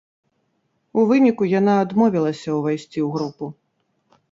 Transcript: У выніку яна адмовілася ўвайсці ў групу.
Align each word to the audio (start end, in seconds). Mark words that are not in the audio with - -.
У 1.01 1.03
выніку 1.11 1.43
яна 1.59 1.75
адмовілася 1.83 2.49
ўвайсці 2.57 2.99
ў 3.07 3.13
групу. 3.19 3.45